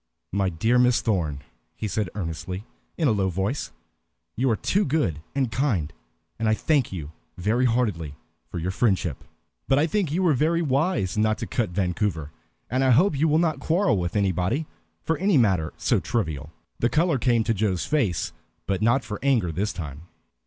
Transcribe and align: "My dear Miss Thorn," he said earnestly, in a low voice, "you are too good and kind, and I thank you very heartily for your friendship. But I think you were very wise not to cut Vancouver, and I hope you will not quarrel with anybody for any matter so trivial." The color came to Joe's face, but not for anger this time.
"My 0.31 0.49
dear 0.49 0.79
Miss 0.79 0.99
Thorn," 0.99 1.43
he 1.75 1.87
said 1.87 2.09
earnestly, 2.15 2.65
in 2.97 3.07
a 3.07 3.11
low 3.11 3.29
voice, 3.29 3.71
"you 4.35 4.49
are 4.49 4.55
too 4.55 4.83
good 4.83 5.21
and 5.35 5.51
kind, 5.51 5.93
and 6.39 6.49
I 6.49 6.55
thank 6.55 6.91
you 6.91 7.11
very 7.37 7.65
heartily 7.65 8.15
for 8.49 8.57
your 8.57 8.71
friendship. 8.71 9.23
But 9.67 9.77
I 9.77 9.85
think 9.85 10.11
you 10.11 10.23
were 10.23 10.33
very 10.33 10.63
wise 10.63 11.19
not 11.19 11.37
to 11.37 11.45
cut 11.45 11.69
Vancouver, 11.69 12.31
and 12.67 12.83
I 12.83 12.89
hope 12.89 13.15
you 13.15 13.27
will 13.27 13.37
not 13.37 13.59
quarrel 13.59 13.95
with 13.99 14.15
anybody 14.15 14.65
for 15.03 15.19
any 15.19 15.37
matter 15.37 15.71
so 15.77 15.99
trivial." 15.99 16.51
The 16.79 16.89
color 16.89 17.19
came 17.19 17.43
to 17.43 17.53
Joe's 17.53 17.85
face, 17.85 18.33
but 18.65 18.81
not 18.81 19.03
for 19.03 19.19
anger 19.21 19.51
this 19.51 19.71
time. 19.71 20.07